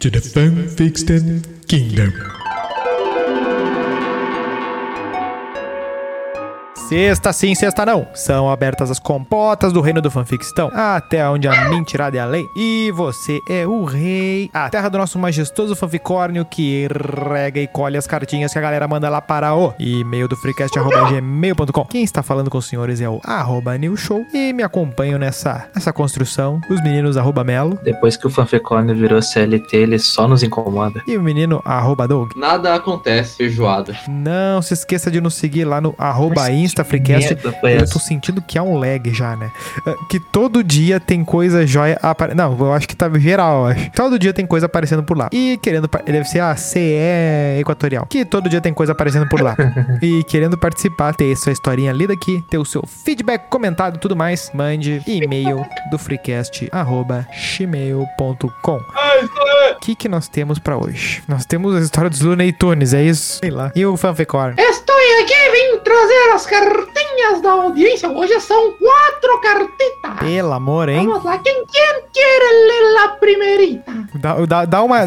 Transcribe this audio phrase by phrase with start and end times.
[0.00, 1.08] to the Fun Fixed
[1.68, 2.39] Kingdom.
[6.90, 8.04] Sexta sim, sexta não.
[8.14, 12.44] São abertas as compotas do reino do fanfictão, até onde a mentirada é a lei.
[12.56, 16.88] E você é o rei, a terra do nosso majestoso fanficórnio que
[17.32, 21.84] rega e colhe as cartinhas que a galera manda lá para o e-mail do freecast.gmail.com.
[21.84, 25.68] Quem está falando com os senhores é o arroba new show e me acompanham nessa,
[25.72, 30.42] nessa construção os meninos arroba melo Depois que o Fanficone virou CLT, ele só nos
[30.42, 31.04] incomoda.
[31.06, 32.32] e o menino arroba Doug.
[32.34, 33.96] Nada acontece, feijoada.
[34.08, 37.34] Não se esqueça de nos seguir lá no arroba Insta Freecast.
[37.34, 37.92] Merda foi Eu essa?
[37.92, 39.50] tô sentindo que há um lag já, né?
[39.86, 42.38] Ah, Que todo dia tem coisa jóia aparecendo.
[42.38, 43.90] Não, eu acho que tá geral, eu acho.
[43.92, 45.28] Todo dia tem coisa aparecendo por lá.
[45.32, 45.88] E querendo.
[46.04, 48.06] Deve ser a CE Equatorial.
[48.06, 49.56] Que todo dia tem coisa aparecendo por lá.
[50.02, 54.16] e querendo participar, ter sua historinha lida aqui, ter o seu feedback comentado e tudo
[54.16, 57.26] mais, mande e-mail do freecast arroba
[57.58, 58.76] gmail.com.
[58.76, 61.22] O que, que nós temos pra hoje?
[61.28, 63.38] Nós temos a história dos Looney Tunes, é isso?
[63.38, 63.72] Sei lá.
[63.74, 64.54] E o Fanficor?
[64.58, 64.79] Estou aqui, vim
[65.90, 68.08] trazer as cartinhas da audiência.
[68.08, 70.18] Hoje são quatro cartitas.
[70.20, 71.04] Pelo amor, hein?
[71.06, 73.92] Vamos lá, quem quer, quer ler a primeirita?
[74.14, 75.06] Dá, dá, dá uma.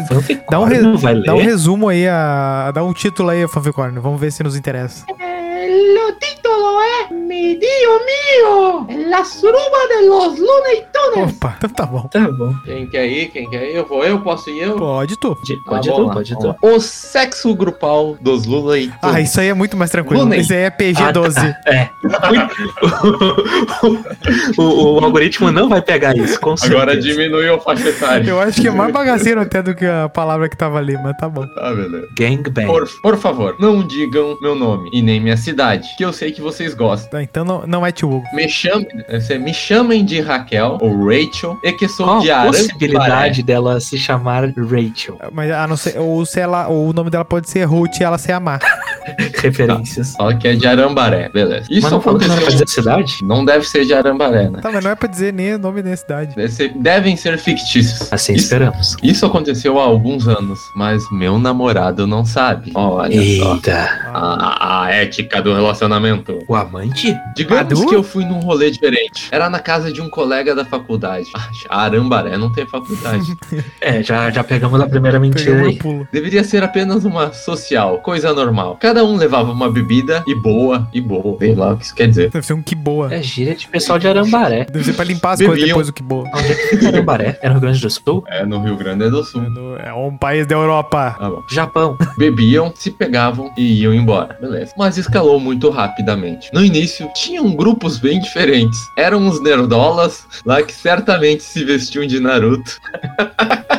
[0.50, 3.98] Dá um, re- dá um resumo aí, a, dá um título aí, Fanficorn.
[3.98, 5.06] Vamos ver se nos interessa.
[5.18, 11.34] Eh, o título é Mi Dio Mío, la suruba de los Looney Tunes.
[11.36, 12.02] Opa, então tá bom.
[12.08, 12.54] Tá bom.
[12.64, 14.76] Quem quer ir, quem quer ir, eu vou, eu posso ir, eu.
[14.76, 15.34] Pode tu.
[15.34, 16.54] Pode, Tá, pode tu, lá, pode tu.
[16.62, 20.22] O sexo grupal dos Lula e Ah, isso aí é muito mais tranquilo.
[20.22, 20.40] Looney.
[20.40, 21.54] Isso aí é PG-12.
[21.66, 21.88] É.
[24.58, 27.00] o, o- o algoritmo não vai pegar isso, com Agora certeza.
[27.16, 28.28] diminuiu o faixa etária.
[28.28, 31.16] Eu acho que é mais bagaceiro até do que a palavra que tava ali, mas
[31.16, 31.44] tá bom.
[31.58, 32.08] Ah, beleza.
[32.18, 32.66] Gangbang.
[32.66, 36.40] Por, por favor, não digam meu nome e nem minha cidade, que eu sei que
[36.40, 37.10] vocês gostam.
[37.10, 38.24] Tá, então não, não é tio Hugo.
[38.34, 42.44] Me chamem, eh, me chamem de Raquel ou Rachel e que sou Qual de a
[42.44, 45.18] possibilidade dela se chamar Rachel?
[45.32, 45.98] Mas a não ser.
[45.98, 46.68] Ou se ela.
[46.68, 48.60] Ou o nome dela pode ser Ruth e ela ser Amar.
[49.42, 50.12] Referências.
[50.16, 51.66] Fala que é de Arambaré, beleza.
[51.70, 52.82] Isso Mas não falou que não era pra aconteceu.
[52.82, 53.18] dizer cidade?
[53.22, 54.60] Não deve ser de Arambaré, né?
[54.60, 56.34] Tá, mas não é pra dizer nem o nome da cidade.
[56.34, 58.12] Deve ser- devem ser fictícios.
[58.12, 58.96] Assim Isso- esperamos.
[59.02, 62.72] Isso aconteceu há alguns anos, mas meu namorado não sabe.
[62.74, 63.54] Olha só.
[63.54, 63.88] Eita.
[64.12, 66.38] A, a ética do relacionamento.
[66.48, 67.14] O amante?
[67.36, 67.86] Digamos Adu?
[67.88, 69.28] que eu fui num rolê diferente.
[69.30, 70.93] Era na casa de um colega da faculdade.
[71.02, 71.48] Ah,
[71.84, 73.34] Arambaré não tem faculdade.
[73.80, 75.78] É, já, já pegamos a primeira mentira no aí.
[76.10, 78.76] Deveria ser apenas uma social, coisa normal.
[78.80, 81.36] Cada um levava uma bebida e boa, e boa.
[81.38, 82.30] Sei lá o que isso quer dizer.
[82.30, 83.12] Deve ser um que boa.
[83.12, 84.64] É gíria de pessoal de Arambaré.
[84.64, 85.50] Deve ser pra limpar as Bebiam.
[85.54, 86.24] coisas depois do que boa.
[86.34, 87.38] Onde é que fica Arambaré?
[87.42, 88.24] É no Rio Grande do Sul?
[88.26, 89.42] É no Rio Grande do Sul.
[89.78, 91.16] É um país da Europa.
[91.20, 91.42] Bom.
[91.50, 91.96] Japão.
[92.16, 94.36] Bebiam, se pegavam e iam embora.
[94.40, 94.72] Beleza.
[94.76, 96.50] Mas escalou muito rapidamente.
[96.52, 98.78] No início, tinham grupos bem diferentes.
[98.96, 102.78] Eram uns nerdolas lá que certamente se vestiam de Naruto.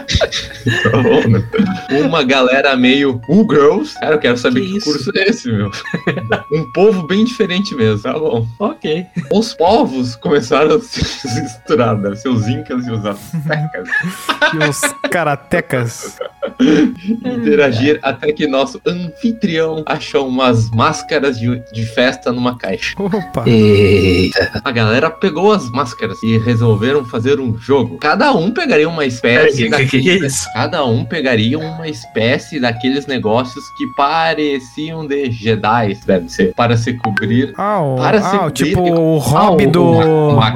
[0.84, 1.44] Tá bom, né?
[2.04, 3.94] Uma galera meio uh, girls.
[4.00, 5.70] Cara, eu quero saber Que que, curso é esse, meu.
[6.52, 8.48] um povo bem diferente mesmo, tá bom.
[8.60, 9.06] Ok.
[9.32, 13.90] Os povos começaram a se misturar, deve ser os incas e os aztecas.
[14.54, 16.18] E os karatecas.
[16.60, 22.96] interagir até que nosso anfitrião achou umas máscaras de, de festa numa caixa.
[22.98, 23.48] Opa.
[23.48, 24.62] Eita.
[24.64, 26.38] A galera pegou as máscaras e
[26.86, 27.98] resolveram fazer um jogo.
[27.98, 29.70] Cada um pegaria uma espécie.
[29.70, 30.54] Peraí, que que é daqueles- isso?
[30.54, 36.94] Cada um pegaria uma espécie daqueles negócios que pareciam de Jedi, deve ser, para se
[36.94, 37.54] cobrir.
[37.58, 39.84] Ah, o, Para se ah, o tipo cobrir- o hobby Ah, o- do.
[39.92, 40.54] uma-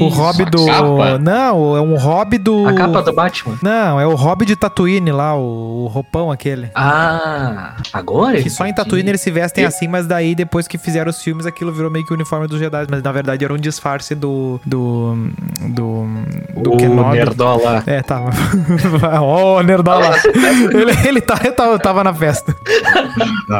[0.00, 0.66] O hobby a do.
[0.66, 1.18] capa?
[1.18, 2.66] Não, é um hobby do.
[2.66, 3.58] A capa do Batman.
[3.62, 6.70] Não, é o hobby de Tatooine lá, o, o roupão aquele.
[6.74, 8.40] Ah, agora?
[8.42, 11.46] Que só em Tatooine eles se vestem assim, mas daí depois que fizeram os filmes
[11.46, 12.86] aquilo virou meio que o uniforme dos Jedi.
[12.90, 14.60] Mas na verdade era um disfarce do.
[14.64, 15.28] do.
[15.68, 16.06] Do.
[16.56, 17.16] do o Kenobi.
[17.16, 17.82] Nerdola.
[17.86, 18.30] É, tava.
[19.20, 20.14] Ó, oh, Nerdola.
[20.74, 22.54] ele, ele tá, tava, tava na festa.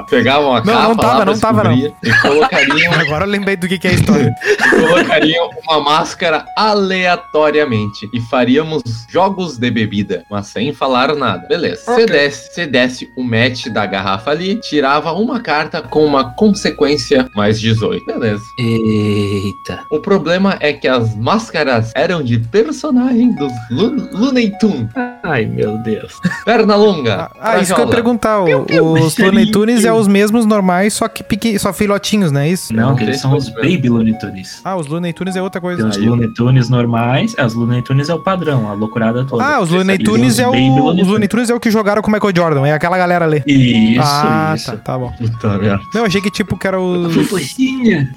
[0.08, 1.72] Pegavam a Não, capa não tava, não tava, não.
[1.76, 1.92] e
[2.22, 4.34] colocariam Agora eu lembrei do que, que é a história.
[4.46, 11.46] e colocariam uma máscara aleatoriamente e faríamos jogos de bebida, mas sem falar nada.
[11.48, 11.82] Beleza.
[11.86, 17.28] Você desce, você desce o match da garrafa ali, tirava uma carta com uma consequência
[17.34, 18.04] mais 18.
[18.06, 18.44] Beleza.
[18.58, 19.84] Eita.
[19.90, 24.88] O problema é que as máscaras eram de personagem dos Lu Looney Tunes.
[25.22, 26.12] Ai, meu Deus.
[26.44, 27.30] Perna longa.
[27.40, 28.40] Ah, ah, isso que eu ia perguntar.
[28.40, 32.48] o- piu, os Looney Tunes é os mesmos normais, só que só filhotinhos, não é
[32.50, 32.74] isso?
[32.74, 33.48] Não, Não que eles são os.
[33.48, 34.60] Baby Looney Tunes.
[34.64, 35.88] Ah, os Looney Tunes é outra coisa.
[35.88, 36.06] Tem os.
[36.06, 37.34] Looney Tunes normais.
[37.36, 39.42] É, os Looney Tunes é o padrão, a loucurada toda.
[39.44, 40.50] Ah, os Looney E Tunes é o.
[40.52, 43.24] Looney Os Looney Tunes é o que jogaram com o Michael Jordan, é aquela galera
[43.24, 43.42] ali.
[43.46, 44.70] Isso, ah, isso.
[44.72, 45.10] tá, tá bom.
[45.12, 45.80] Puta merda.
[45.94, 47.08] Não, eu achei que tipo que era o.
[47.10, 48.08] Fofinha.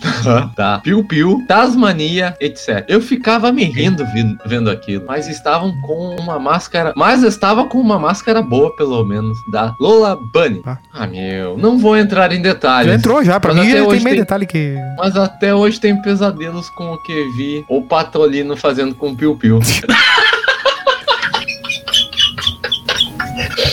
[0.55, 0.79] Tá.
[0.79, 2.83] Piu Piu, Tasmania, etc.
[2.87, 4.06] Eu ficava me rindo
[4.45, 6.94] vendo aquilo, mas estavam com uma máscara.
[6.95, 10.62] Mas estava com uma máscara boa, pelo menos, da Lola Bunny.
[10.66, 10.77] Ah.
[10.94, 12.92] Ah, meu, não vou entrar em detalhes.
[12.92, 14.75] Já entrou já, pra Mas mim até já tem hoje meio tem- detalhe que.
[14.98, 19.36] Mas até hoje tem pesadelos com o que vi o Patolino fazendo com o Piu
[19.36, 19.60] Piu.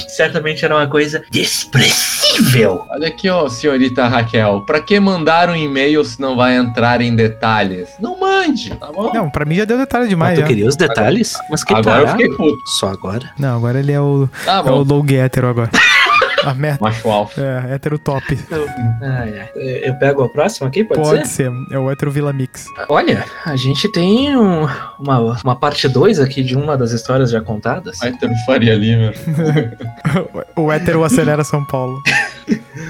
[0.08, 2.15] Certamente era uma coisa desprezível.
[2.90, 4.62] Olha aqui, ó, senhorita Raquel.
[4.62, 7.88] Pra que mandar um e-mail se não vai entrar em detalhes?
[8.00, 9.12] Não mande, tá bom?
[9.12, 10.46] Não, pra mim já deu detalhe Mas demais tu já.
[10.46, 11.34] queria os detalhes?
[11.50, 12.22] Mas que Agora eu tarado.
[12.22, 12.58] fiquei puto.
[12.78, 13.30] Só agora?
[13.38, 14.28] Não, agora ele é o.
[14.44, 15.70] Tá É o low hétero agora.
[16.46, 16.78] A meta.
[16.82, 17.40] Macho alfa.
[17.40, 18.38] É, hétero top.
[19.02, 19.48] Ai.
[19.54, 21.50] Eu pego a próxima aqui, pode, Pode ser?
[21.50, 21.52] ser.
[21.72, 22.66] É o hétero Vila Mix.
[22.88, 24.66] Olha, a gente tem um-
[24.98, 27.98] uma, uma parte 2 aqui de uma das histórias já contadas.
[27.98, 29.12] Vai ter o Faria Lima.
[30.56, 32.00] O hétero acelera São Paulo.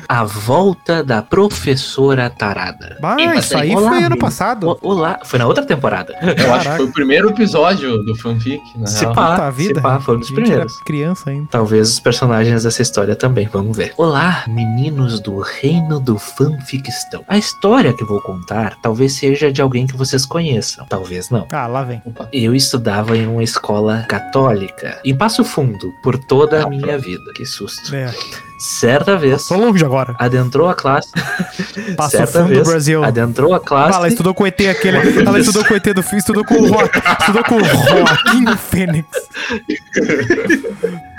[0.09, 2.97] A volta da professora tarada.
[3.01, 4.79] Bah, Ei, isso aí olá, foi ano passado.
[4.83, 6.13] Olá, foi na outra temporada.
[6.23, 6.77] Eu acho que Caraca.
[6.77, 9.15] foi o primeiro episódio do fanfic, na Se real.
[9.15, 9.75] pá, Puta vida.
[9.77, 10.77] se pá, foi um dos primeiros.
[10.83, 11.49] criança ainda.
[11.51, 13.93] Talvez os personagens dessa história também, vamos ver.
[13.97, 17.25] Olá, meninos do reino do fanficstão.
[17.29, 21.47] A história que vou contar talvez seja de alguém que vocês conheçam, talvez não.
[21.53, 22.03] Ah, lá vem.
[22.05, 22.29] Opa.
[22.33, 27.33] Eu estudava em uma escola católica, em Passo Fundo, por toda a minha vida.
[27.35, 27.95] Que susto.
[27.95, 28.13] É.
[28.59, 30.15] Certa vez, Tô longe agora.
[30.19, 31.11] adentrou a classe.
[31.97, 33.05] Passo certa Fundo, vez, Brasil.
[33.05, 33.97] Adentrou a classe.
[33.97, 34.97] ela estudou com o ET aquele.
[35.27, 36.99] Ela estudou com o ET do filme, estudou com o Rock.
[37.21, 39.07] Estudou com o Joaquim Fênix.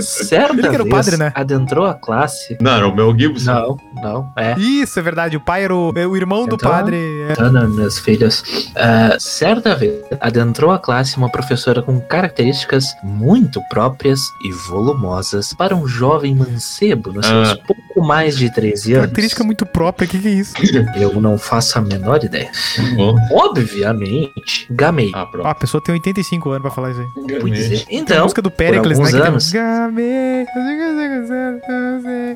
[0.00, 1.32] Certa Ele que era o vez, padre, né?
[1.34, 2.56] adentrou a classe.
[2.60, 3.52] Não, era o Mel Gibson.
[3.52, 4.58] Não, não, é.
[4.58, 5.36] Isso, é verdade.
[5.36, 6.96] O pai era o, é o irmão do Então- padre.
[6.96, 7.34] É.
[7.42, 8.42] Ana, meus filhos.
[8.76, 15.74] Ah, certa vez, adentrou a classe uma professora com características muito próprias e volumosas para
[15.74, 17.58] um jovem mancebo nos seus Ah.
[17.66, 19.02] pouco mais de 13 anos.
[19.06, 20.06] Característica muito própria.
[20.06, 20.54] O que, que é isso?
[20.96, 22.50] Eu não faço a menor ideia.
[22.96, 23.14] Bom.
[23.32, 25.10] Obviamente, gamei.
[25.14, 25.46] Ah, pronto.
[25.46, 27.50] a pessoa tem 85 anos pra falar isso aí.
[27.50, 27.84] Dizer.
[27.86, 29.04] Tem a Então, música do Pericles, né?
[29.10, 29.20] tem
[29.54, 30.46] anos.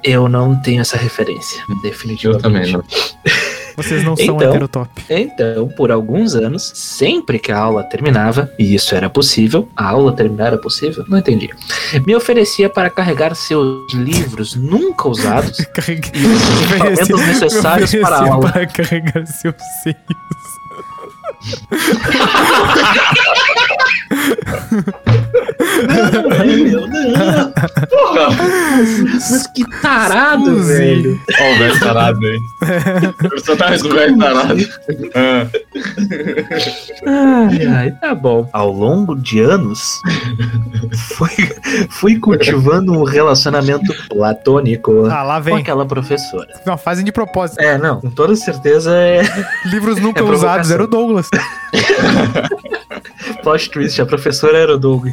[0.04, 1.62] Eu não tenho essa referência.
[1.68, 2.42] Eu Definitivamente.
[2.42, 2.84] também não.
[3.76, 4.90] Vocês não são Então- heterotop.
[5.08, 10.12] Então, por alguns anos, sempre que a aula terminava, e isso era possível, a aula
[10.14, 11.04] terminar era possível?
[11.08, 11.48] Não entendi.
[12.06, 18.52] Me oferecia para carregar seus livros nunca usados e os equipamentos necessários para a aula.
[18.52, 19.96] para carregar seus seios.
[26.38, 27.14] Ai, meu Deus.
[29.30, 30.72] Mas que tarado, Suzy.
[30.72, 31.20] velho.
[31.40, 33.12] Ó, o velho tarado aí.
[33.28, 34.56] Personagem do velho tarado.
[35.14, 35.46] Ah,
[37.06, 38.48] Ai, ai, tá bom.
[38.52, 40.00] Ao longo de anos,
[41.16, 41.28] fui,
[41.90, 45.56] fui cultivando um relacionamento platônico Ah, lá com vem.
[45.58, 46.48] aquela professora.
[46.66, 47.60] Não, fazem de propósito.
[47.60, 49.22] É, não, com toda certeza é
[49.66, 51.28] Livros nunca É usados, era o Douglas.
[53.40, 55.06] plot twist, a professora era o Doug.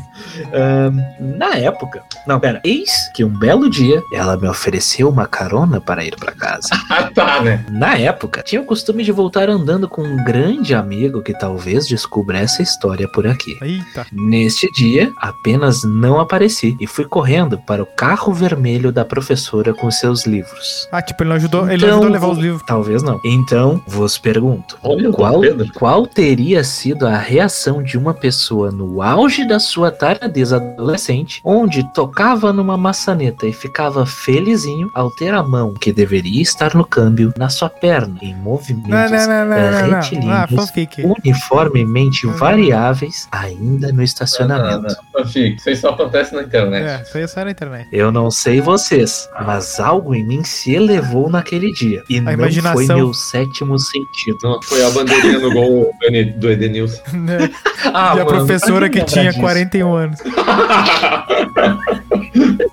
[0.53, 1.01] Ahn,
[1.37, 6.03] na época, não, pera, eis que um belo dia ela me ofereceu uma carona para
[6.03, 6.69] ir para casa.
[6.89, 7.63] Ah, tá, né?
[7.69, 12.39] Na época, tinha o costume de voltar andando com um grande amigo que talvez descubra
[12.39, 13.55] essa história por aqui.
[13.61, 14.05] Eita.
[14.11, 19.91] Neste dia, apenas não apareci e fui correndo para o carro vermelho da professora com
[19.91, 20.87] seus livros.
[20.91, 22.63] Ah, tipo, ele não ajudou, ele Então- não ajudou a levar os livros.
[22.65, 23.19] Talvez não.
[23.23, 25.41] Então, vos pergunto: Olha o qual,
[25.75, 31.83] qual teria sido a reação de uma pessoa no auge da sua taradeza adolescente, onde
[31.93, 37.33] tocava numa maçaneta e ficava felizinho ao ter a mão que deveria estar no câmbio
[37.37, 39.37] na sua perna, em movimentos Não.
[39.47, 41.03] Ah, retilíneos, fanfic.
[41.03, 44.81] uniformemente variáveis, ainda no estacionamento.
[44.81, 45.27] Não, não, não.
[45.27, 46.85] Fica, isso aí só acontece na internet.
[46.85, 47.87] É, isso aí é só na internet.
[47.91, 52.03] Eu não sei vocês, mas algo em mim se elevou naquele dia.
[52.09, 52.85] E não imaginação.
[52.85, 54.37] foi meu sétimo sentido.
[54.43, 55.91] Não, foi a bandeirinha no gol
[56.37, 57.01] do Edenilson.
[57.93, 59.39] Ah, e a professora que tinha disso?
[59.39, 60.19] 41 anos.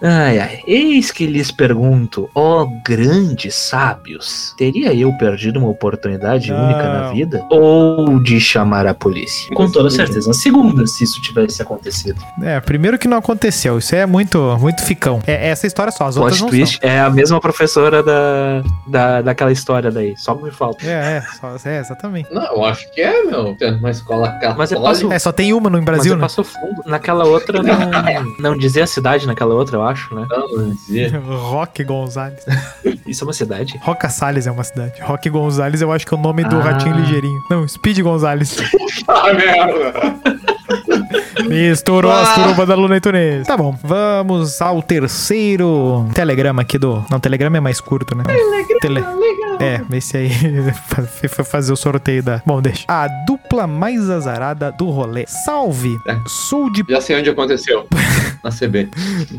[0.07, 0.61] Ai, ai.
[0.67, 6.65] Eis que lhes pergunto, ó grandes sábios, teria eu perdido uma oportunidade Não.
[6.65, 7.43] única na vida?
[7.51, 9.49] Ou de chamar a polícia?
[9.55, 10.31] Com toda certeza.
[10.31, 12.21] A segunda, se isso tivesse acontecido.
[12.43, 13.79] É, primeiro que não aconteceu.
[13.79, 15.21] Isso é muito, muito ficão.
[15.27, 19.53] É essa história só, as outras não twist é a mesma professora da, da, daquela
[19.53, 20.15] história daí.
[20.19, 20.85] Só me falta.
[20.85, 20.91] são.
[20.93, 21.23] É, é,
[21.59, 22.33] só, é, exatamente.
[22.33, 23.55] Não, eu acho que é, meu.
[23.57, 24.55] Tem uma escola católica.
[24.59, 26.23] Mas eu passo- É, só tem uma no Mas Brasil, eu né?
[26.23, 26.83] passo fundo.
[26.85, 27.75] Naquela outra não,
[28.53, 30.27] não dizia a cidade naquela outra, eu acho, né?
[30.29, 31.19] Não, não dizia.
[31.21, 32.45] Roque Gonzalez.
[33.07, 33.79] Isso é uma cidade?
[33.83, 35.01] Roca Salles é uma cidade.
[35.03, 36.63] Roque Gonzalez eu acho que é o nome do Ah.
[36.63, 37.41] ratinho ligeirinho.
[37.51, 38.57] Não, Speed Gonzalez.
[39.07, 40.17] Ah, merda.
[41.49, 42.35] Misturou as Ah.
[42.35, 43.47] turubas da Luna e Tunes.
[43.47, 47.05] Tá bom, vamos ao terceiro telegrama aqui do...
[47.11, 48.25] Não, telegrama é mais curto, né?
[48.81, 49.03] Tele...
[49.65, 50.31] É, esse aí
[51.29, 52.43] foi fazer o sorteio da...
[52.45, 52.85] Bom, deixa.
[52.89, 55.25] A dupla mais azarada do rolê.
[55.27, 55.97] Salve!
[56.09, 56.17] É.
[56.27, 56.85] Sou de...
[56.89, 57.87] Já sei onde aconteceu.
[58.45, 58.89] Na CB.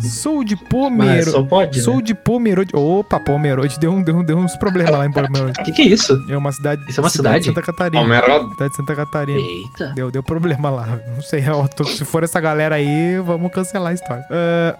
[0.01, 1.29] Sou de Mas Pomerode.
[1.31, 2.01] só pode, Sou né?
[2.01, 2.71] de Pomerode.
[2.75, 3.79] Opa, Pomerode.
[3.79, 5.59] Deu, um, deu, um- deu uns problemas lá em Pomerode.
[5.61, 6.17] O que, que é isso?
[6.29, 6.81] É uma cidade...
[6.89, 7.39] Isso é uma cidade?
[7.39, 7.99] de Santa Catarina.
[8.01, 8.49] Palmeirado.
[8.51, 9.39] Cidade de Santa Catarina.
[9.39, 9.93] Eita.
[9.93, 10.99] Deu, deu problema lá.
[11.15, 11.43] Não sei.
[11.75, 14.25] tô- Se for essa galera aí, vamos cancelar a história.
[14.31, 14.75] Ah,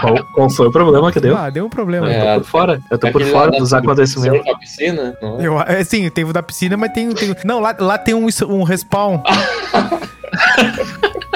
[0.14, 1.36] qual- qual foi o problema que deu?
[1.36, 2.10] ah, deu um problema.
[2.12, 2.34] É.
[2.36, 2.80] Eu tô por fora.
[2.90, 3.80] Eu tô por Aquele fora dos da-
[4.52, 5.16] Da piscina?
[5.20, 5.46] Não é?
[5.46, 7.12] Eu, é, sim, teve o da piscina, mas tem.
[7.12, 9.22] tem não, lá, lá tem um, um respawn.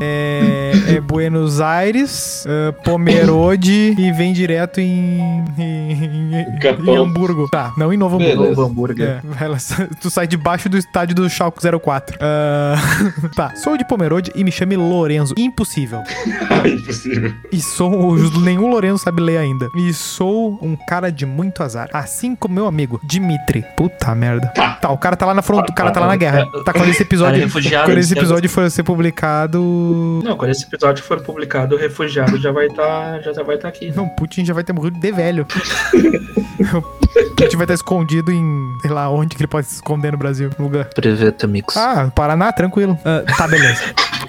[0.00, 5.18] É, é Buenos Aires, é, Pomerode e vem direto em,
[5.58, 7.48] em, em- em Hamburgo.
[7.50, 8.16] Tá, não em Novo.
[8.16, 8.44] Hamburgo.
[8.44, 9.20] Novo hambúrguer.
[9.40, 9.58] É, ela-
[10.00, 12.18] tu sai debaixo do estádio do Schalke 04.
[12.20, 12.74] Ah,
[13.36, 15.34] tá, sou de Pomerode e me chame Lorenzo.
[15.38, 16.02] Impossível.
[16.64, 17.32] Impossível.
[17.52, 18.16] E sou.
[18.40, 19.68] Nenhum Lorenzo sabe ler ainda.
[19.76, 21.88] E sou um cara de muito azar.
[21.92, 23.64] Assim como meu amigo, Dimitri.
[23.76, 24.48] Puta merda.
[24.80, 25.70] Tá, o cara tá lá na frente.
[25.70, 26.46] O cara tá lá na guerra.
[26.64, 27.40] Tá quando esse episódio.
[27.40, 27.86] refugiado.
[27.86, 29.51] Quando esse episódio for ser publicado.
[29.60, 33.88] Não, quando esse episódio for publicado, o refugiado já vai estar já vai tá aqui.
[33.88, 33.94] né?
[33.96, 35.46] Não, Putin já vai ter morrido de velho.
[37.36, 38.76] Putin vai estar escondido em.
[38.80, 40.50] Sei lá onde que ele pode se esconder no Brasil.
[40.58, 40.86] no Lugar.
[40.94, 41.76] Preveta Mix.
[41.76, 42.98] Ah, Paraná, tranquilo.
[43.04, 43.82] Ah, tá, beleza.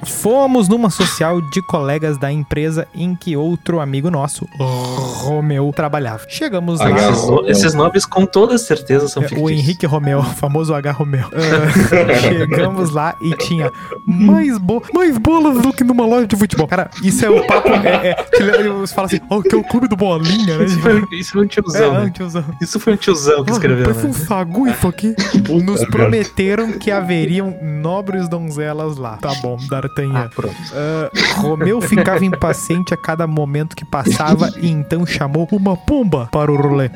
[0.05, 6.23] Fomos numa social de colegas da empresa em que outro amigo nosso, Romeu, trabalhava.
[6.27, 6.91] Chegamos lá.
[6.91, 9.49] Esses, no- esses nomes com toda certeza são É, fictícios.
[9.51, 10.91] o Henrique Romeu, o famoso H.
[10.91, 11.25] Romeu.
[11.33, 13.71] Ah, chegamos lá e tinha
[14.05, 16.67] mais, bo mais bolas do que numa loja de futebol.
[16.67, 17.69] Cara, isso é o papo.
[17.69, 18.25] É, é,
[18.59, 20.65] eles falam assim, ó, que é o clube do Bolinha, né?
[21.11, 21.95] Isso foi um É, tiozão.
[21.95, 22.11] ah, né?
[22.13, 22.43] tiozão.
[22.61, 24.13] Isso foi um tiozão que escreveu, um né?
[24.13, 25.15] sagu isso aqui.
[25.63, 29.17] Nos prometeram que haveriam nobres donzelas lá.
[29.17, 30.25] Tá bom, D'Artagnan.
[30.25, 30.55] Ah, pronto.
[30.73, 31.09] Ah,
[31.41, 36.55] Romeu ficava impaciente a cada momento que passava e então chamou uma pomba para o
[36.55, 36.89] rolê.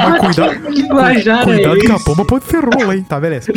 [0.00, 3.04] Mas cuidado, Que linguajar é cuidado que a pomba pode ser rola, hein?
[3.08, 3.52] Tá, beleza.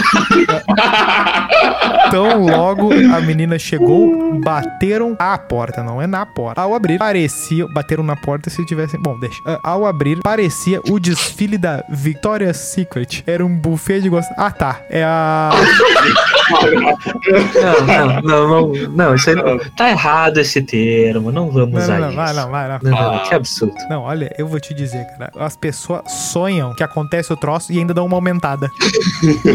[2.08, 6.62] Então, logo a menina chegou, bateram à porta, não é na porta.
[6.62, 7.68] Ao abrir, parecia.
[7.68, 9.00] Bateram na porta se tivessem.
[9.00, 9.42] Bom, deixa.
[9.46, 13.24] Ah, Ao abrir, parecia o desfile da Victoria's Secret.
[13.28, 14.34] Era um buffet de gosto.
[14.38, 14.82] Ah, tá.
[14.90, 15.52] É a.
[17.62, 19.58] Não, não, não, não, não, isso aí não.
[19.76, 22.16] Tá errado esse termo, não vamos Não, usar não, isso.
[22.16, 22.80] vai, não, vai, não.
[22.92, 23.76] Não, não, que absurdo.
[23.90, 25.32] Não, olha, eu vou te dizer, cara.
[25.38, 28.70] As pessoas sonham que acontece o troço e ainda dão uma aumentada.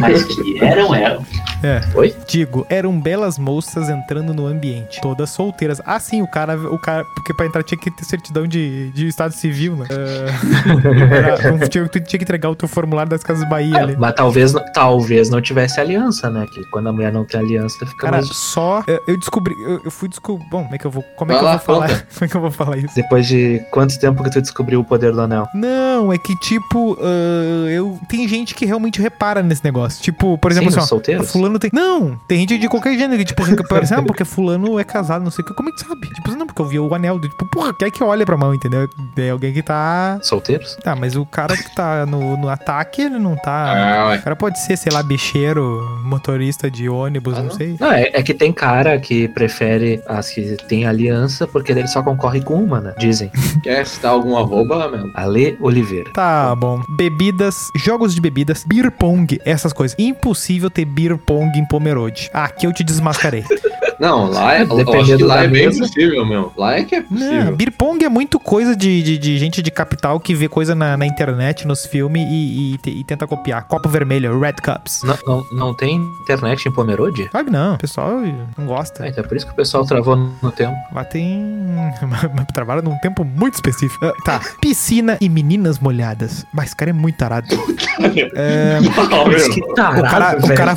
[0.00, 1.24] Mas que eram, eram.
[1.62, 1.80] É.
[1.94, 2.14] Oi?
[2.28, 5.80] Digo, eram belas moças entrando no ambiente, todas solteiras.
[5.84, 9.06] Ah, sim, o cara, o cara, porque pra entrar tinha que ter certidão de, de
[9.06, 9.86] estado civil, né?
[9.90, 10.26] É,
[11.16, 13.96] era- tinha, tu tinha que entregar o teu formulário das Casas Bahia ali.
[13.98, 16.46] Mas talvez, talvez não tivesse aliança, né?
[16.52, 18.28] Que quando a mulher não tem aliança, fica Cara, mais.
[18.28, 20.46] só eu, eu descobri, eu, eu fui descobrir.
[20.50, 21.90] Bom, como é que eu vou, como é Vai que eu lá, vou falar?
[22.10, 22.94] Como é que eu vou falar isso?
[22.94, 25.46] Depois de quanto tempo que tu descobriu o poder do anel?
[25.54, 30.02] Não, é que tipo, ah, eu tem gente que realmente repara nesse negócio.
[30.02, 31.30] Tipo, por exemplo, Sim, assim, ó, solteiros?
[31.32, 31.70] Fulano tem.
[31.72, 35.44] Não, tem gente de qualquer gênero tipo, parece, ah, porque fulano é casado, não sei
[35.44, 35.54] o que.
[35.54, 36.08] Como é que sabe?
[36.08, 37.20] Tipo, não, porque eu vi o anel.
[37.20, 38.88] Tipo, porra, quer que olha pra mão, entendeu?
[39.16, 40.18] É alguém que tá.
[40.22, 40.76] Solteiros?
[40.82, 44.10] Tá, mas o cara que tá no, no ataque, ele não tá.
[44.12, 44.16] Ah.
[44.18, 47.54] O cara pode ser, sei lá, bicheiro, motorista de ônibus, Ah, não não?
[47.54, 47.76] sei.
[47.78, 52.02] Não, é, é que tem cara que prefere as que tem aliança porque ele só
[52.02, 52.94] concorre com uma, né?
[52.98, 53.30] Dizem.
[53.62, 55.10] Quer citar algum arroba, meu?
[55.14, 56.10] Ale Oliveira.
[56.12, 56.82] Tá bom.
[56.96, 59.96] Bebidas, jogos de bebidas, beer pong, essas coisas.
[59.98, 62.30] Impossível ter beer pong em Pomerode.
[62.32, 63.44] Aqui eu te desmascarei.
[64.00, 64.66] Não, lá é.
[64.66, 65.80] Que Dependendo lá da é bem mesa.
[65.80, 66.52] possível, meu.
[66.56, 67.56] Lá é que é Não, possível.
[67.56, 70.96] beer pong é muito coisa de, de, de gente de capital que vê coisa na,
[70.96, 73.64] na internet, nos filmes e, e e tenta copiar.
[73.64, 75.02] Copo vermelho, Red Cups.
[75.04, 77.28] Não, não, não tem internet em Pomerode?
[77.28, 78.10] Claro que não, o pessoal
[78.56, 79.04] não gosta.
[79.04, 80.74] É, então é por isso que o pessoal travou no tempo.
[80.92, 81.66] Lá tem.
[82.54, 84.06] Trabalha num tempo muito específico.
[84.06, 84.40] Ah, tá.
[84.60, 86.46] Piscina e meninas molhadas.
[86.52, 87.46] Mas esse cara é muito tarado.
[88.34, 90.74] É, Não, o, cara,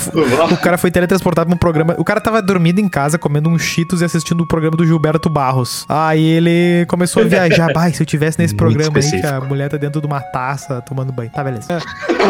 [0.52, 1.96] o cara foi teletransportado pra um programa.
[1.98, 4.86] O cara tava dormindo em casa casa comendo um Cheetos e assistindo o programa do
[4.86, 5.86] Gilberto Barros.
[5.88, 7.72] Aí ele começou a viajar.
[7.74, 10.20] Bah, se eu tivesse nesse Muito programa aí, que a mulher tá dentro de uma
[10.22, 11.30] taça tomando banho.
[11.32, 11.68] Tá, beleza.
[11.74, 11.80] É,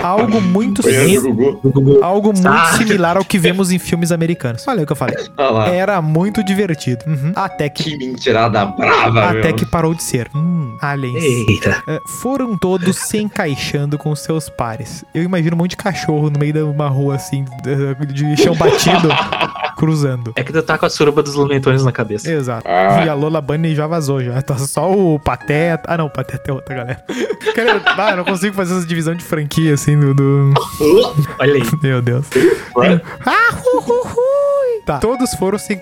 [0.03, 1.99] algo muito Gugu.
[2.03, 2.73] Algo muito Ah.
[2.77, 4.65] similar ao que vemos em filmes americanos.
[4.67, 5.15] Olha o que eu falei.
[5.73, 7.03] Era muito divertido.
[7.07, 7.33] Uhum.
[7.35, 7.83] Até que.
[7.83, 9.53] Que mentirada brava, Até meu.
[9.55, 10.29] que parou de ser.
[10.35, 11.23] Hum, aliens.
[11.23, 11.83] Eita.
[11.87, 15.03] É, foram todos se encaixando com seus pares.
[15.13, 17.43] Eu imagino um monte de cachorro no meio de uma rua assim,
[18.13, 19.09] de chão batido,
[19.83, 20.31] cruzando.
[20.37, 22.31] É que tu tá com a suruba dos Lunetones na cabeça.
[22.31, 22.65] Exato.
[22.67, 23.03] Ah.
[23.05, 24.41] E a Lola Bunny já vazou, já.
[24.41, 25.83] Tá só o Pateta.
[25.87, 27.03] Ah, não, o Pateta é outra galera.
[27.53, 30.13] Cara, ah, eu não consigo fazer essa divisão de franquia assim do.
[30.13, 30.53] do-
[31.39, 31.63] Olha aí.
[31.81, 32.25] Meu Deus.
[33.25, 34.83] Ah, hu, hu, hu.
[34.85, 34.99] Tá.
[34.99, 35.79] Todos foram se.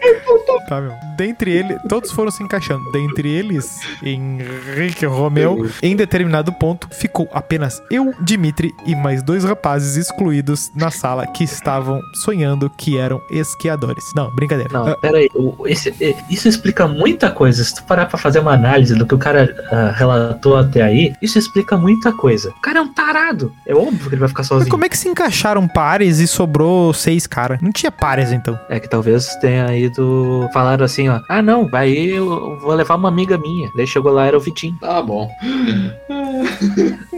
[0.67, 1.10] Tá, meu.
[1.21, 1.77] Dentre eles.
[1.87, 2.91] Todos foram se encaixando.
[2.91, 9.95] Dentre eles, Henrique Romeu, em determinado ponto, ficou apenas eu, Dimitri e mais dois rapazes
[9.97, 14.03] excluídos na sala que estavam sonhando que eram esquiadores.
[14.15, 14.71] Não, brincadeira.
[14.73, 15.29] Não, pera aí.
[15.35, 17.63] O- esse- e- isso explica muita coisa.
[17.63, 21.13] Se tu parar pra fazer uma análise do que o cara ah, relatou até aí,
[21.21, 22.49] isso explica muita coisa.
[22.49, 23.53] O cara é um tarado.
[23.67, 24.69] É óbvio que ele vai ficar mas sozinho.
[24.71, 27.59] como é que se encaixaram pares e sobrou seis caras?
[27.61, 28.57] Não tinha pares então.
[28.69, 30.49] É que talvez tenha ido.
[30.53, 31.21] Falaram assim, ó.
[31.29, 33.69] Ah, não, aí eu vou levar uma amiga minha.
[33.75, 34.77] Daí chegou lá, era o Vitinho.
[34.79, 35.29] Tá bom.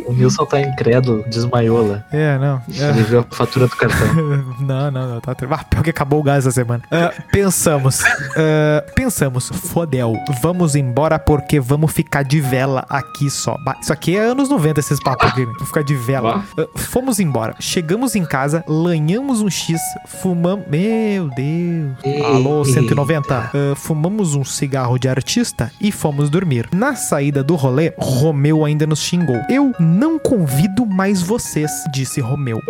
[0.05, 2.03] O Nilson tá incrédulo, desmaiou lá.
[2.11, 2.61] É, não.
[2.77, 2.89] É.
[2.89, 3.93] Ele viu a fatura do cartão.
[4.63, 5.19] Não, não, não.
[5.19, 5.35] Tá...
[5.49, 6.83] Ah, pior que acabou o gás essa semana.
[6.91, 8.01] Ah, pensamos.
[8.37, 9.49] ah, pensamos.
[9.49, 10.13] Fodel.
[10.41, 13.57] Vamos embora porque vamos ficar de vela aqui só.
[13.81, 15.45] Isso aqui é anos 90, esses papos aqui.
[15.45, 15.51] né?
[15.57, 16.43] Vou ficar de vela.
[16.57, 17.55] Ah, fomos embora.
[17.59, 19.79] Chegamos em casa, lanhamos um X,
[20.21, 20.65] fumamos.
[20.67, 22.25] Meu Deus.
[22.25, 23.35] Alô, 190.
[23.35, 23.51] Ah,
[23.87, 26.69] fumamos um cigarro de artista e fomos dormir.
[26.73, 29.35] Na saída do rolê, Romeu ainda nos xingou.
[29.49, 32.61] Eu não convido mais vocês, disse Romeu.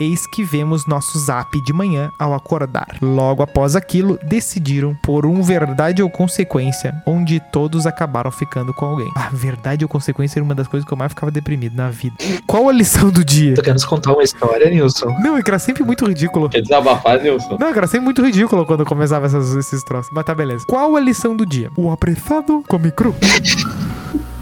[0.00, 2.86] Eis que vemos nosso zap de manhã ao acordar.
[3.02, 9.10] Logo após aquilo, decidiram por um verdade ou consequência, onde todos acabaram ficando com alguém.
[9.16, 12.14] Ah, verdade ou consequência era uma das coisas que eu mais ficava deprimido na vida.
[12.46, 13.54] Qual a lição do dia?
[13.54, 15.16] Tu quer nos contar uma história, Nilson?
[15.20, 16.48] Não, é que era sempre muito ridículo.
[16.48, 17.56] Quer desabafar, Nilson?
[17.58, 20.12] Não, era sempre muito ridículo quando começava essas- esses troços.
[20.18, 20.64] Mas tá beleza.
[20.66, 21.70] Qual a lição do dia?
[21.76, 23.14] O apressado come cru.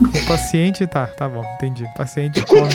[0.00, 1.84] O paciente, tá, tá bom, entendi.
[1.84, 2.70] O paciente come.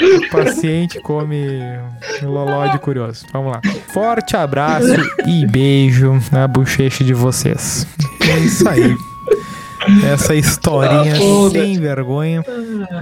[0.00, 1.60] O paciente come
[2.22, 3.26] loló de curioso.
[3.34, 3.60] Vamos lá.
[3.92, 4.96] Forte abraço
[5.26, 7.86] e beijo na bochecha de vocês.
[8.22, 8.96] É isso aí.
[10.12, 11.14] Essa historinha
[11.50, 12.44] sem vergonha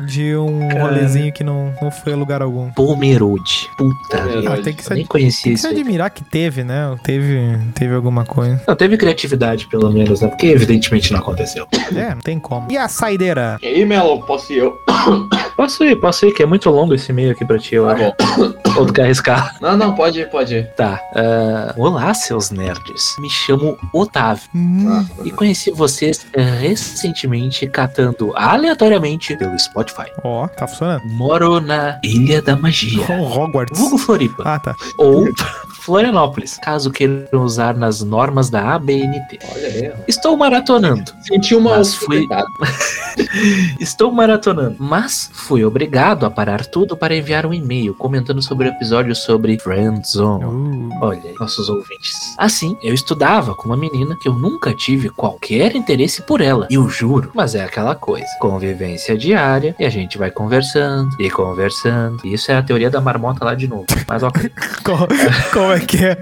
[0.07, 2.71] de um rolezinho que não, não foi a lugar algum.
[2.73, 3.69] Pomerode.
[3.77, 4.55] Puta Ah, vida.
[4.55, 5.67] Ah, tem que se, nem tem conhecia que se isso.
[5.67, 5.73] aí.
[5.81, 6.97] admirar que teve, né?
[7.03, 8.61] Teve, teve alguma coisa.
[8.67, 10.29] Não, teve criatividade, pelo menos, né?
[10.29, 11.67] Porque evidentemente não aconteceu.
[11.95, 12.71] É, não tem como.
[12.71, 13.59] E a saideira?
[13.63, 14.75] E aí, Melo, posso ir eu?
[15.61, 17.93] Posso ir, posso ir, que é muito longo esse e-mail aqui pra ti, eu Tá
[17.93, 18.15] acho.
[18.39, 18.55] bom.
[18.79, 19.57] Ou tu quer arriscar?
[19.61, 20.67] Não, não, pode ir, pode ir.
[20.75, 20.99] Tá.
[21.15, 23.15] ah, olá, seus nerds.
[23.19, 24.43] Me chamo Otávio.
[24.55, 26.41] Hum, E conheci vocês eh,
[26.89, 30.07] recentemente catando aleatoriamente pelo Spotify.
[30.23, 31.03] Ó, tá funcionando.
[31.07, 33.07] Moro na Ilha da Magia.
[33.09, 33.79] Oh, Hogwarts.
[33.79, 34.43] Vulgo Floripa.
[34.47, 34.75] Ah, tá.
[34.99, 35.29] Ou
[35.81, 39.39] Florianópolis, caso queiram usar nas normas da ABNT.
[39.55, 39.93] Olha aí.
[40.07, 41.13] Estou maratonando.
[41.23, 42.27] Senti uma Mas fui-.
[43.81, 48.71] Estou maratonando, mas fui obrigado a parar tudo para enviar um e-mail comentando sobre o
[48.71, 50.45] episódio sobre Friendzone.
[50.45, 52.35] Uh, Olha, aí, nossos ouvintes.
[52.37, 56.67] Assim, eu estudava com uma menina que eu nunca tive qualquer interesse por ela.
[56.71, 57.31] Eu juro.
[57.35, 58.27] Mas é aquela coisa.
[58.41, 62.27] Convivência diária e a gente vai conversando e conversando.
[62.27, 63.87] Isso é a teoria da marmota lá de novo.
[64.07, 64.51] Mas ok.
[65.71, 66.17] qual é que é?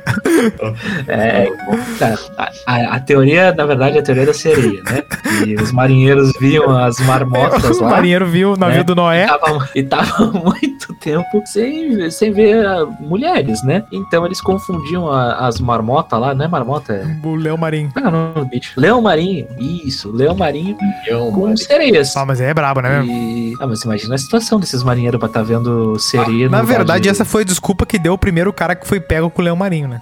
[1.06, 1.50] É,
[1.98, 5.02] tá, a, a- a teoria, na verdade, é a teoria da sereia, né?
[5.46, 7.90] E os marinheiros viam as marmotas o lá.
[7.90, 8.84] marinheiro viu o navio né?
[8.84, 9.26] do Noé.
[9.26, 13.84] Tava, e tava há muito tempo sem, sem ver ah, mulheres, né?
[13.92, 16.92] Então eles confundiam a- as marmotas lá, não é marmota?
[16.94, 17.26] É...
[17.26, 17.90] O Léo Marinho.
[17.96, 18.72] É o nome do bicho?
[18.76, 19.46] Leão marinho.
[19.58, 21.56] Isso, leão marinho Eu, com mano.
[21.58, 22.16] sereias.
[22.16, 23.04] Ah, mas é brabo, né?
[23.04, 23.54] E...
[23.60, 26.48] Ah, mas imagina a situação desses marinheiros pra estar vendo sereia.
[26.48, 28.86] Na no lugar verdade, de- essa foi a desculpa que deu o primeiro cara que
[28.86, 30.00] foi pego com o Leão Marinho, né?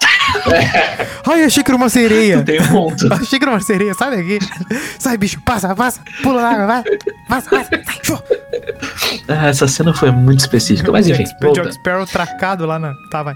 [1.29, 2.43] Ai, achei que era uma sereia.
[2.43, 3.07] Tem um ponto.
[3.13, 3.93] Achei que era uma sereia.
[3.93, 4.39] Sai daqui.
[4.99, 5.39] Sai, bicho.
[5.43, 6.01] Passa, passa.
[6.23, 6.85] Pula na água, vai.
[7.29, 7.69] Passa, passa.
[7.71, 8.23] Sai, show.
[9.29, 11.25] Ah, essa cena foi muito específica, mas enfim.
[11.43, 11.75] O Jack.
[11.75, 12.95] Sparrow tracado lá na...
[13.11, 13.35] Tá, vai.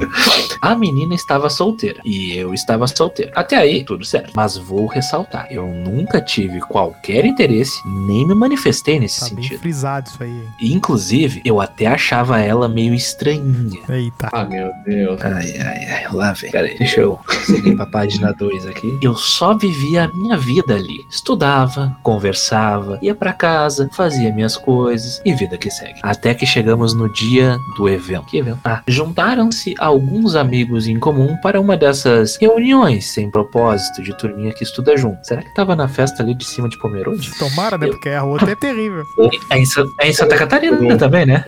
[0.60, 3.32] A menina estava solteira e eu estava solteiro.
[3.34, 4.32] Até aí, tudo certo.
[4.34, 9.60] Mas vou ressaltar: eu nunca tive qualquer interesse, nem me manifestei nesse Tá bem sentido.
[9.60, 10.44] frisado isso aí.
[10.60, 13.80] Inclusive, eu até achava ela meio estranhinha.
[13.88, 14.28] Eita.
[14.32, 15.20] Ah, meu Deus.
[15.22, 16.50] Ai, ai, ai, lá vem.
[16.50, 18.98] Peraí, deixa eu seguir pra página 2 aqui.
[19.02, 21.00] Eu só vivia a minha vida ali.
[21.10, 26.00] Estudava, conversava, ia pra casa, fazia minhas coisas e vida que segue.
[26.02, 28.26] Até que chegamos no dia do evento.
[28.26, 28.60] Que evento?
[28.64, 34.62] Ah, juntaram-se alguns amigos em comum para uma dessas reuniões sem propósito de turminha que
[34.64, 35.18] estuda junto.
[35.26, 37.30] Será que tava na festa ali de cima de Pomerode?
[37.38, 37.86] Tomara, né?
[37.86, 39.04] Eu- Porque a outra é terrível.
[39.50, 39.64] É em,
[40.00, 41.44] é em Santa Catarina também, né?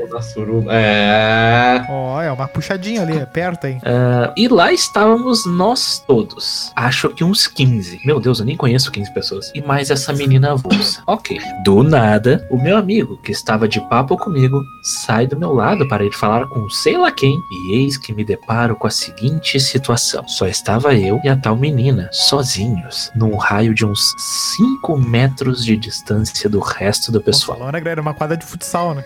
[0.68, 1.84] É.
[1.88, 3.80] Ó, é uma puxadinha ali, é perto, hein?
[3.84, 6.72] Ah, e lá estávamos nós todos.
[6.76, 8.00] Acho que uns 15.
[8.04, 9.50] Meu Deus, eu nem conheço 15 pessoas.
[9.54, 11.02] E mais essa menina avulsa.
[11.12, 11.38] Ok.
[11.64, 14.62] Do nada, o meu amigo, que estava de papo comigo,
[15.04, 17.34] sai do meu lado para ir falar com sei lá quem.
[17.50, 21.56] E eis que me deparo com a seguinte situação: só estava eu e a tal
[21.56, 24.14] menina, sozinhos, num raio de uns
[24.56, 27.58] 5 metros de distância do resto do pessoal.
[27.70, 28.00] Né, galera?
[28.00, 29.04] Uma quadra de futsal, né?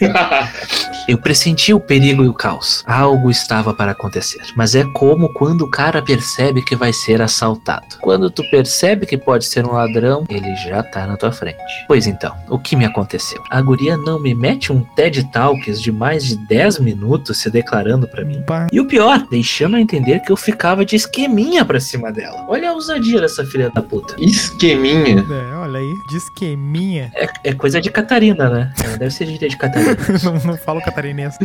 [1.08, 2.84] Eu pressenti o perigo e o caos.
[2.86, 4.40] Algo estava para acontecer.
[4.54, 7.98] Mas é como quando o cara percebe que vai ser assaltado.
[8.00, 11.58] Quando tu percebe que pode ser um ladrão, ele já tá na tua frente.
[11.88, 13.42] Pois então, o que me aconteceu?
[13.50, 18.06] A guria não me mete um TED Talks de mais de 10 minutos se declarando
[18.06, 18.41] pra mim.
[18.72, 22.44] E o pior, deixando a entender que eu ficava de esqueminha pra cima dela.
[22.48, 24.14] Olha a ousadia dessa filha da puta.
[24.18, 25.24] Esqueminha.
[25.30, 25.94] É, olha aí.
[26.08, 27.12] De esqueminha.
[27.14, 28.72] É, é coisa de Catarina, né?
[28.84, 29.96] É, Deve ser de de Catarina.
[30.24, 31.38] não, não falo catarinense.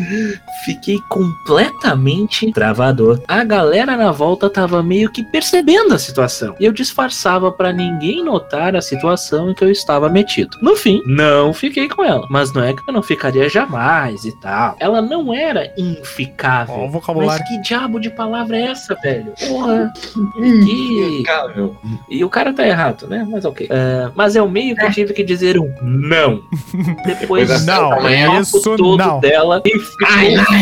[0.65, 3.21] Fiquei completamente travador.
[3.27, 6.55] A galera na volta tava meio que percebendo a situação.
[6.59, 10.57] E eu disfarçava pra ninguém notar a situação em que eu estava metido.
[10.61, 12.27] No fim, não fiquei com ela.
[12.29, 14.75] Mas não é que eu não ficaria jamais e tal.
[14.79, 16.75] Ela não era inficável.
[16.77, 17.43] Ó, o vocabulário.
[17.47, 19.33] Mas que diabo de palavra é essa, velho?
[19.47, 19.91] Porra.
[20.65, 21.19] Que...
[21.19, 21.75] Impecável.
[22.09, 23.25] E o cara tá errado, né?
[23.29, 23.67] Mas ok.
[23.69, 26.41] É, mas eu meio que tive que dizer um não.
[27.05, 29.19] Depois Não, o papo isso todo não.
[29.19, 30.07] dela e ficou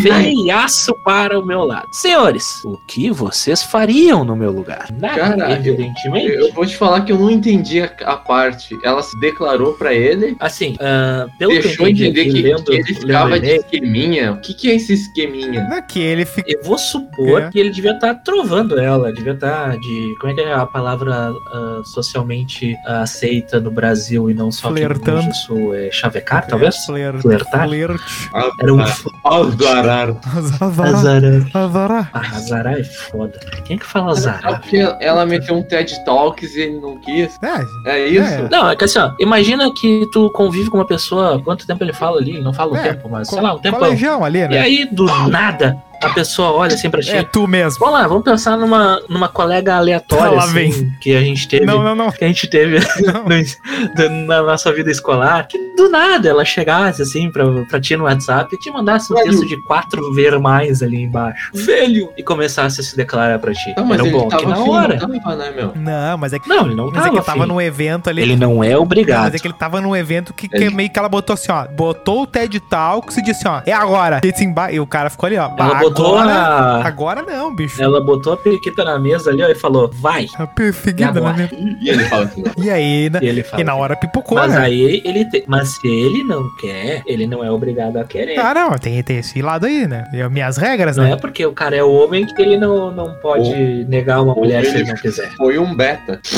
[0.01, 1.87] feiaço para o meu lado.
[1.91, 4.87] Senhores, o que vocês fariam no meu lugar?
[4.91, 6.27] Nada, Cara, eu- evidentemente.
[6.33, 8.77] Eu vou te falar que eu não entendi a, a parte.
[8.83, 12.41] Ela se declarou pra ele, Assim, ah, pelo deixou que eu entendi entender aqui, que,
[12.41, 14.31] lendo, que ele ficava o de esqueminha.
[14.33, 15.63] O que, que é esse esqueminha?
[15.63, 16.49] Não é que ele fica.
[16.51, 17.49] eu vou supor É.
[17.49, 20.15] que ele devia estar trovando ela, devia estar de.
[20.19, 24.81] Como é que é a palavra ah, socialmente aceita no Brasil e não só aqui
[24.81, 25.17] no Rio Flertando.
[25.17, 25.75] Grande do Sul?
[25.75, 26.75] É chavecar, talvez?
[26.85, 27.67] Flirt, Flertar?
[27.67, 28.29] Flerte.
[28.61, 30.15] Era um Azarar.
[30.61, 30.89] Azará.
[30.89, 31.45] azará.
[31.53, 32.09] Azará.
[32.13, 33.39] Ah, azará é foda.
[33.65, 34.59] Quem é que fala Só azará?
[34.59, 37.37] porque ela meteu um TED Talks e ele não quis.
[37.85, 38.23] É, É isso?
[38.45, 38.49] É.
[38.49, 41.93] Não, é que assim, ó, imagina que tu convive com uma pessoa, quanto tempo ele
[41.93, 42.31] fala ali?
[42.31, 43.79] Ele não fala o É, tempo, mas co- sei lá, um tempão.
[43.79, 44.59] colegião ali, E né?
[44.59, 47.11] aí, do nada, a pessoa olha assim pra ti.
[47.11, 47.79] É tu mesmo.
[47.79, 50.91] Vamos lá, vamos pensar numa, numa colega aleatória, assim, vem.
[51.01, 51.65] que a gente teve.
[51.65, 52.11] Não, não, não.
[52.11, 53.25] Que a gente teve não.
[54.09, 58.05] no- na nossa vida escolar, que do nada ela chegasse assim pra, pra ti no
[58.05, 59.29] WhatsApp e te mandasse um Velho.
[59.31, 61.51] texto de quatro ver mais ali embaixo.
[61.53, 62.11] Velho!
[62.17, 63.73] E começasse a se declarar pra ti.
[63.77, 64.99] Não, mas Era ele bom tava que na afim, hora.
[65.07, 65.71] não tava, né, meu?
[65.75, 66.47] Não, mas é que.
[66.49, 67.07] Não, ele não Mas tava.
[67.07, 67.47] é que tava afim.
[67.51, 68.21] num evento ali.
[68.21, 69.23] Ele não é Não, obrigado.
[69.23, 71.51] mas é que ele tava num evento que, que Ele- meio que ela botou assim,
[71.51, 71.67] ó.
[71.67, 74.21] Botou o TED Talks e disse, ó, é agora.
[74.23, 75.45] E, assim, e o cara ficou ali, ó.
[75.45, 76.87] Ela "Bah, botou agora, a.
[76.87, 77.81] agora não, bicho.
[77.81, 80.27] Ela botou a periquita na mesa ali, ó, e falou, vai.
[80.37, 81.37] A perseguida, E agora?
[81.37, 81.49] né?
[81.81, 82.51] E ele fala assim, não.
[82.63, 83.09] E aí?
[83.21, 83.61] E ele fala.
[83.61, 84.59] E na hora pipocou, mas né?
[84.61, 85.43] aí ele te...
[85.47, 88.37] Mas se ele não quer, ele não é obrigado a querer.
[88.39, 90.05] Ah, não, tem, tem esse lado aí, né?
[90.13, 91.11] E as minhas regras, Não né?
[91.11, 94.71] é porque o cara é homem que ele não, não pode negar uma mulher se
[94.71, 95.31] ele- ele não quiser.
[95.37, 96.19] Foi um beta.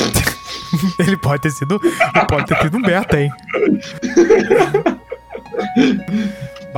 [0.98, 1.80] Ele pode ter sido.
[1.82, 3.30] Ele pode ter sido um beta, hein?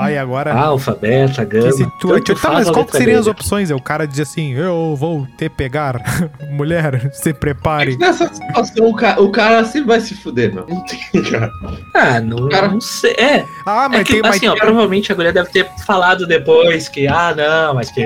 [0.00, 0.52] Vai agora.
[0.54, 1.64] Alfa, beta, gama.
[1.66, 3.70] que se tu, tá, faz mas a qual que seriam as opções?
[3.70, 6.00] É o cara diz assim: Eu vou te pegar.
[6.50, 7.96] Mulher, se prepare.
[7.96, 10.66] Nessa situação, o cara, o cara sempre vai se fuder, meu.
[10.68, 11.50] Não tem, cara.
[11.94, 13.12] Ah, não, Cara- não sei.
[13.18, 14.22] É, Ah, mas é que, tem.
[14.22, 18.00] Mas, assim, ó, provavelmente a mulher deve ter falado depois que, ah, não, mas que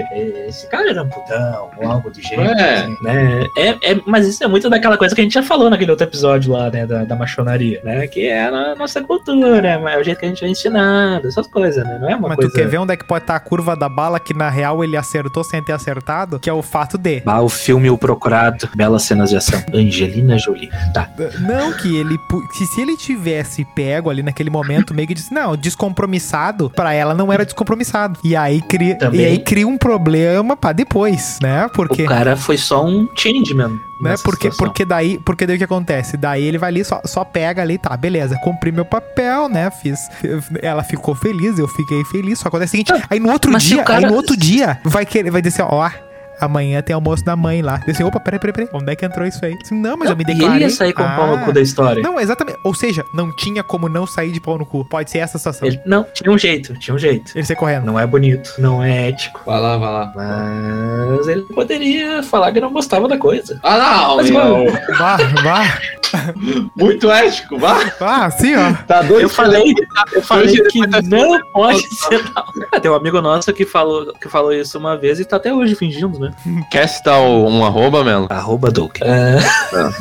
[0.49, 2.75] esse cara era um putão, ou algo do jeito, É.
[2.77, 3.47] assim, né?
[3.57, 6.07] É, é, mas isso é muito daquela coisa que a gente já falou naquele outro
[6.07, 8.07] episódio lá, né, da, da machonaria, né?
[8.07, 11.84] Que é a nossa cultura, é o jeito que a gente é ensinado, essas coisas,
[11.85, 11.99] né?
[11.99, 12.51] Não é uma mas coisa...
[12.51, 14.83] tu quer ver onde é que pode estar a curva da bala que na real
[14.83, 16.39] ele acertou sem ter acertado?
[16.39, 17.23] Que é o fato de.
[17.27, 19.63] Ah, o filme O Procurado, belas cenas de ação.
[19.73, 20.71] Angelina Jolie.
[20.93, 21.09] Tá.
[21.41, 22.19] Não, que ele.
[22.57, 27.15] Que se ele tivesse pego ali naquele momento, meio que disse, não, descompromissado, pra ela
[27.15, 28.19] não era descompromissado.
[28.25, 29.21] E aí cria, Também.
[29.21, 31.69] e aí cria um problema pra depois, né?
[31.75, 32.05] Porque.
[32.05, 33.79] O cara foi só um changeman.
[34.05, 34.17] Né?
[34.23, 34.67] Porque, situação.
[34.67, 36.17] porque daí, porque daí o que acontece?
[36.17, 39.71] Daí ele vai ali, só, só pega ali, tá, beleza, cumpri meu papel, né?
[39.71, 40.09] Fiz.
[40.63, 42.39] Ela ficou feliz, eu fiquei feliz.
[42.39, 45.05] Só acontece o seguinte, aí no outro mas dia, cara- aí no outro dia, vai
[45.05, 45.91] querer, vai dizer, ó.
[46.41, 47.81] Amanhã tem almoço da mãe lá.
[47.87, 48.69] Eu Disse, opa, peraí, peraí, peraí.
[48.73, 49.57] Onde é que entrou isso aí?
[49.63, 50.63] Assim, não, mas eu me E ele declarei.
[50.63, 51.39] ia sair com o pau no Ah.
[51.41, 52.03] cu da história.
[52.03, 52.59] Não, exatamente.
[52.65, 54.85] Ou seja, não tinha como não sair de pau no cu.
[54.85, 55.67] Pode ser essa situação.
[55.69, 57.33] Ele, Ele- não, tinha um jeito, tinha um jeito.
[57.45, 57.85] sair correndo.
[57.87, 59.41] Não é bonito, não é ético.
[59.47, 60.13] Vai lá, vai lá.
[61.17, 63.59] Mas ele poderia falar que não gostava da coisa.
[63.63, 64.67] Ah, não, Mas, meu.
[64.99, 65.79] Vá, vá.
[66.77, 67.77] Muito ético, vá.
[68.01, 68.73] Ah, sim, ó.
[68.87, 69.23] Tá doido.
[69.23, 69.75] Eu falei,
[70.13, 72.45] eu falei ele que não pode ser não.
[72.73, 75.53] Ah, Tem um amigo nosso que falou, que falou isso uma vez e tá até
[75.53, 76.63] hoje fingindo, né?
[76.71, 78.27] Quer citar o- um arroba, Melo?
[78.31, 79.03] Arroba Duke.
[79.05, 79.37] É,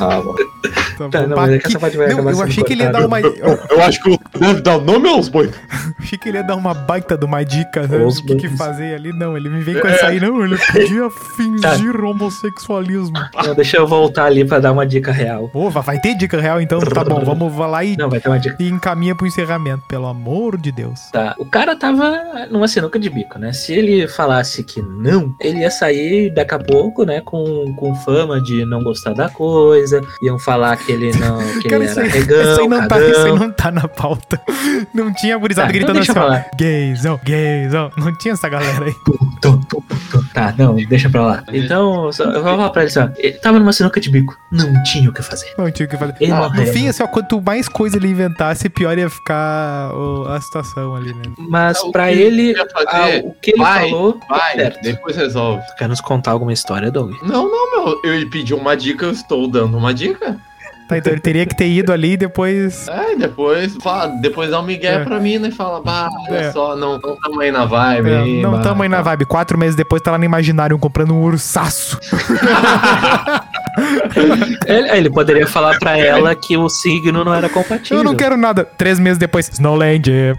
[0.00, 0.34] Ah, bom.
[0.34, 1.26] Tá Tá, bom.
[1.28, 3.18] não, mas é que essa parte vai não, eu achei que ele ia dar uma.
[3.20, 5.50] Eu Eu acho que o deve dar o nome aos boi.
[5.98, 8.94] achei que ele ia dar uma baita de uma dica né, do que, que fazer
[8.94, 9.12] ali.
[9.12, 10.44] Não, ele me vem com essa aí, não.
[10.44, 11.10] Ele podia Tá.
[11.36, 13.14] fingir homossexualismo.
[13.44, 15.48] Não, deixa eu voltar ali pra dar uma dica real.
[15.48, 17.22] Pô, vai- ter dica real, então tá bom.
[17.24, 18.56] Vamos lá e, Não, vai ter uma dica.
[18.60, 21.00] e encaminha pro encerramento, pelo amor de Deus.
[21.12, 21.34] Tá.
[21.38, 23.52] O cara tava numa sinuca de bico, né?
[23.52, 27.20] Se ele falasse que não, ele ia sair daqui a pouco, né?
[27.24, 30.00] Com, com fama de não gostar da coisa.
[30.22, 31.38] Iam falar que ele não.
[31.60, 33.70] Que Cara, ele isso era aí, regão, isso aí não tá, isso aí não tá
[33.70, 34.40] na pauta.
[34.94, 36.56] Não tinha gurizada Tá, então gritando deixa assim, ó.
[36.56, 37.90] Gaysão, gaysão.
[37.96, 38.94] Não tinha essa galera aí.
[39.40, 39.82] Tum, tum.
[40.32, 41.44] Tá, não, deixa pra lá.
[41.52, 43.08] Então, só- eu vou falar pra ele assim, ó.
[43.16, 44.36] Ele tava numa sinuca de bico.
[44.50, 45.52] Não tinha o que fazer.
[45.58, 46.14] Não tinha o que fazer.
[46.20, 49.90] Ele Ah, no fim, assim, ó, quanto mais coisa ele inventasse, pior ia ficar
[50.28, 51.22] a situação ali, né?
[51.38, 52.54] Mas O pra ele,
[52.86, 54.82] ah, o que ele Vai, falou, Vai, certo.
[54.82, 55.62] depois resolve.
[55.78, 57.12] Quer nos contar alguma história, Doug?
[57.22, 58.00] Não, não, meu.
[58.04, 60.38] Eu pedi uma dica, eu estou dando uma dica.
[60.86, 62.86] Tá, então ele teria que ter ido ali e depois.
[62.94, 64.98] É, depois, fala, depois dá um migué É.
[65.04, 65.50] pra mim, né?
[65.50, 66.52] Fala, bah, olha É.
[66.52, 68.10] só, não, não tamo aí na vibe.
[68.10, 69.02] É, aí, não bah, tamo aí na tá.
[69.04, 69.24] vibe.
[69.24, 71.98] Quatro meses depois tá lá no Imaginário comprando um ursaço.
[74.66, 77.98] Ele, ele poderia falar pra ela que o signo não era compatível.
[77.98, 78.64] Eu não quero nada.
[78.64, 80.36] Três meses depois, Snowland.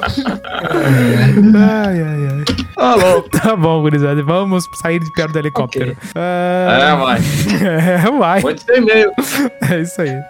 [1.54, 2.59] ai, ai, ai.
[2.80, 3.22] Alô.
[3.40, 4.22] Tá bom, gurizada.
[4.22, 5.96] Vamos sair de perto do helicóptero.
[6.14, 7.20] É, Ah, vai.
[7.60, 8.40] É, vai.
[8.42, 9.12] Pode ser e-mail.
[9.70, 10.20] É isso aí.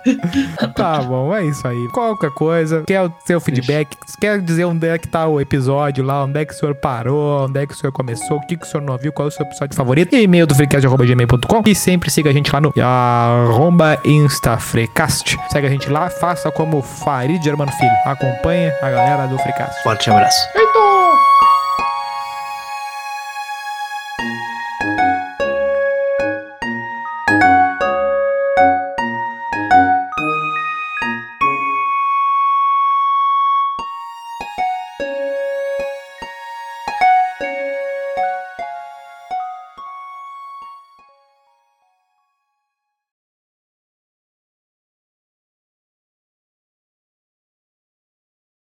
[0.75, 1.89] Tá bom, é isso aí.
[1.89, 6.25] Qualquer coisa, quer o seu feedback, quer dizer onde é que tá o episódio lá,
[6.25, 8.65] onde é que o senhor parou, onde é que o senhor começou, o que, que
[8.67, 12.11] o senhor não ouviu, qual é o seu episódio favorito, e-mail do freecast.gmail.com e sempre
[12.11, 15.37] siga a gente lá no arroba instafrecast.
[15.51, 17.91] Segue a gente lá, faça como Farid Germano Filho.
[18.05, 19.83] Acompanha a galera do Freecast.
[19.83, 20.39] Forte abraço.
[20.55, 20.79] Eita,